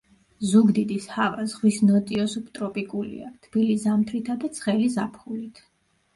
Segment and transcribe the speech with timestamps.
[0.51, 5.65] ზუგდიდის ჰავა ზღვის ნოტიო სუბტროპიკულია, თბილი ზამთრითა და ცხელი ზაფხულით.